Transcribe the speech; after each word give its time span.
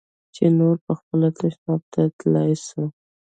چې 0.35 0.43
نور 0.59 0.75
پخپله 0.85 1.29
تشناب 1.37 1.81
ته 1.93 2.01
تلاى 2.19 2.53
سوم. 2.65 2.89